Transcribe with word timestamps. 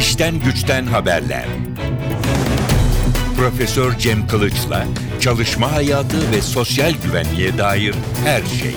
İşten 0.00 0.34
güçten 0.44 0.86
haberler. 0.86 1.46
Profesör 3.36 3.98
Cem 3.98 4.26
Kılıç'la 4.26 4.86
çalışma 5.20 5.72
hayatı 5.72 6.32
ve 6.32 6.42
sosyal 6.42 6.92
güvenliğe 7.04 7.58
dair 7.58 7.94
her 8.24 8.42
şey. 8.42 8.74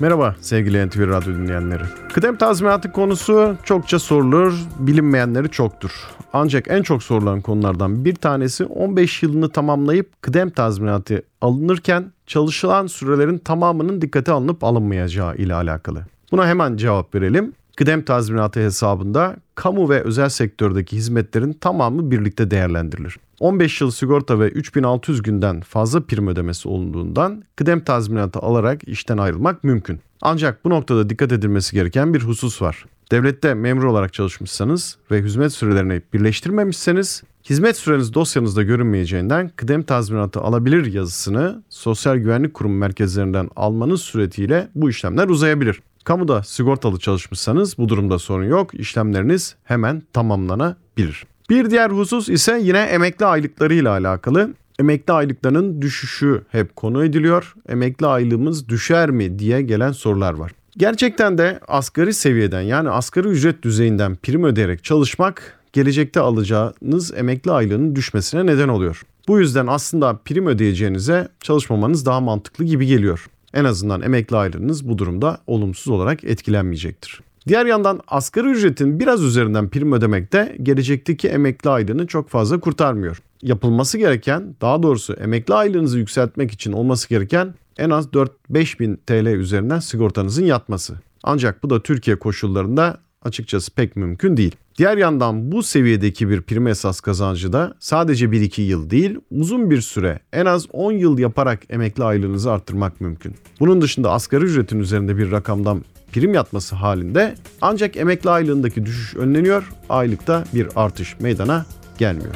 Merhaba 0.00 0.36
sevgili 0.40 0.86
NTV 0.86 1.08
Radyo 1.08 1.34
dinleyenleri. 1.34 1.82
Kıdem 2.12 2.36
tazminatı 2.36 2.92
konusu 2.92 3.56
çokça 3.64 3.98
sorulur, 3.98 4.54
bilinmeyenleri 4.78 5.50
çoktur. 5.50 5.90
Ancak 6.32 6.68
en 6.68 6.82
çok 6.82 7.02
sorulan 7.02 7.40
konulardan 7.40 8.04
bir 8.04 8.14
tanesi 8.14 8.64
15 8.64 9.22
yılını 9.22 9.48
tamamlayıp 9.48 10.22
kıdem 10.22 10.50
tazminatı 10.50 11.22
alınırken 11.40 12.12
çalışılan 12.32 12.86
sürelerin 12.86 13.38
tamamının 13.38 14.00
dikkate 14.00 14.32
alınıp 14.32 14.64
alınmayacağı 14.64 15.36
ile 15.36 15.54
alakalı. 15.54 16.04
Buna 16.32 16.48
hemen 16.48 16.76
cevap 16.76 17.14
verelim. 17.14 17.52
Kıdem 17.76 18.02
tazminatı 18.02 18.60
hesabında 18.60 19.36
kamu 19.54 19.90
ve 19.90 20.02
özel 20.02 20.28
sektördeki 20.28 20.96
hizmetlerin 20.96 21.52
tamamı 21.52 22.10
birlikte 22.10 22.50
değerlendirilir. 22.50 23.16
15 23.40 23.80
yıl 23.80 23.90
sigorta 23.90 24.40
ve 24.40 24.48
3600 24.48 25.22
günden 25.22 25.60
fazla 25.60 26.00
prim 26.00 26.28
ödemesi 26.28 26.68
olunduğundan 26.68 27.44
kıdem 27.56 27.80
tazminatı 27.84 28.38
alarak 28.38 28.88
işten 28.88 29.18
ayrılmak 29.18 29.64
mümkün. 29.64 30.00
Ancak 30.22 30.64
bu 30.64 30.70
noktada 30.70 31.10
dikkat 31.10 31.32
edilmesi 31.32 31.74
gereken 31.74 32.14
bir 32.14 32.20
husus 32.20 32.62
var. 32.62 32.84
Devlette 33.10 33.54
memur 33.54 33.84
olarak 33.84 34.12
çalışmışsanız 34.12 34.98
ve 35.10 35.22
hizmet 35.22 35.52
sürelerini 35.52 36.02
birleştirmemişseniz 36.12 37.22
hizmet 37.50 37.76
süreniz 37.76 38.14
dosyanızda 38.14 38.62
görünmeyeceğinden 38.62 39.50
kıdem 39.56 39.82
tazminatı 39.82 40.40
alabilir 40.40 40.92
yazısını 40.92 41.62
Sosyal 41.68 42.16
Güvenlik 42.16 42.54
Kurumu 42.54 42.76
merkezlerinden 42.76 43.50
almanız 43.56 44.02
suretiyle 44.02 44.68
bu 44.74 44.90
işlemler 44.90 45.28
uzayabilir. 45.28 45.80
Kamuda 46.04 46.42
sigortalı 46.42 46.98
çalışmışsanız 46.98 47.78
bu 47.78 47.88
durumda 47.88 48.18
sorun 48.18 48.44
yok. 48.44 48.74
İşlemleriniz 48.74 49.56
hemen 49.64 50.02
tamamlanabilir. 50.12 51.26
Bir 51.50 51.70
diğer 51.70 51.90
husus 51.90 52.28
ise 52.28 52.60
yine 52.62 52.78
emekli 52.78 53.26
aylıkları 53.26 53.74
ile 53.74 53.88
alakalı. 53.88 54.54
Emekli 54.78 55.12
aylıklarının 55.12 55.82
düşüşü 55.82 56.42
hep 56.48 56.76
konu 56.76 57.04
ediliyor. 57.04 57.54
Emekli 57.68 58.06
aylığımız 58.06 58.68
düşer 58.68 59.10
mi 59.10 59.38
diye 59.38 59.62
gelen 59.62 59.92
sorular 59.92 60.34
var. 60.34 60.52
Gerçekten 60.76 61.38
de 61.38 61.60
asgari 61.68 62.14
seviyeden 62.14 62.60
yani 62.60 62.90
asgari 62.90 63.28
ücret 63.28 63.62
düzeyinden 63.62 64.16
prim 64.16 64.44
ödeyerek 64.44 64.84
çalışmak 64.84 65.61
gelecekte 65.72 66.20
alacağınız 66.20 67.12
emekli 67.16 67.50
aylığının 67.50 67.96
düşmesine 67.96 68.46
neden 68.46 68.68
oluyor. 68.68 69.02
Bu 69.28 69.40
yüzden 69.40 69.66
aslında 69.66 70.16
prim 70.24 70.46
ödeyeceğinize 70.46 71.28
çalışmamanız 71.40 72.06
daha 72.06 72.20
mantıklı 72.20 72.64
gibi 72.64 72.86
geliyor. 72.86 73.26
En 73.54 73.64
azından 73.64 74.02
emekli 74.02 74.36
aylığınız 74.36 74.88
bu 74.88 74.98
durumda 74.98 75.38
olumsuz 75.46 75.88
olarak 75.88 76.24
etkilenmeyecektir. 76.24 77.20
Diğer 77.48 77.66
yandan 77.66 78.00
asgari 78.08 78.48
ücretin 78.48 79.00
biraz 79.00 79.22
üzerinden 79.22 79.68
prim 79.68 79.92
ödemek 79.92 80.32
de 80.32 80.56
gelecekteki 80.62 81.28
emekli 81.28 81.70
aylığını 81.70 82.06
çok 82.06 82.28
fazla 82.28 82.60
kurtarmıyor. 82.60 83.22
Yapılması 83.42 83.98
gereken, 83.98 84.56
daha 84.60 84.82
doğrusu 84.82 85.12
emekli 85.12 85.54
aylığınızı 85.54 85.98
yükseltmek 85.98 86.52
için 86.52 86.72
olması 86.72 87.08
gereken 87.08 87.54
en 87.78 87.90
az 87.90 88.06
4-5 88.06 88.78
bin 88.78 88.96
TL 89.06 89.26
üzerinden 89.26 89.78
sigortanızın 89.78 90.44
yatması. 90.44 90.94
Ancak 91.22 91.62
bu 91.62 91.70
da 91.70 91.82
Türkiye 91.82 92.18
koşullarında 92.18 92.98
açıkçası 93.24 93.74
pek 93.74 93.96
mümkün 93.96 94.36
değil. 94.36 94.56
Diğer 94.78 94.96
yandan 94.96 95.52
bu 95.52 95.62
seviyedeki 95.62 96.28
bir 96.28 96.42
prim 96.42 96.66
esas 96.66 97.00
kazancı 97.00 97.52
da 97.52 97.74
sadece 97.80 98.26
1-2 98.26 98.60
yıl 98.60 98.90
değil 98.90 99.18
uzun 99.30 99.70
bir 99.70 99.80
süre 99.80 100.20
en 100.32 100.46
az 100.46 100.66
10 100.72 100.92
yıl 100.92 101.18
yaparak 101.18 101.62
emekli 101.70 102.04
aylığınızı 102.04 102.52
arttırmak 102.52 103.00
mümkün. 103.00 103.34
Bunun 103.60 103.80
dışında 103.80 104.10
asgari 104.10 104.44
ücretin 104.44 104.80
üzerinde 104.80 105.16
bir 105.16 105.30
rakamdan 105.30 105.84
prim 106.12 106.34
yatması 106.34 106.76
halinde 106.76 107.34
ancak 107.60 107.96
emekli 107.96 108.30
aylığındaki 108.30 108.86
düşüş 108.86 109.16
önleniyor, 109.16 109.72
aylıkta 109.88 110.44
bir 110.54 110.68
artış 110.76 111.20
meydana 111.20 111.66
gelmiyor. 111.98 112.34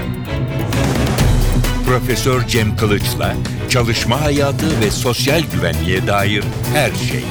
Profesör 1.87 2.47
Cem 2.47 2.77
Kılıç'la 2.77 3.35
çalışma 3.69 4.21
hayatı 4.21 4.81
ve 4.81 4.91
sosyal 4.91 5.43
güvenliğe 5.53 6.07
dair 6.07 6.45
her 6.75 6.91
şey. 6.91 7.25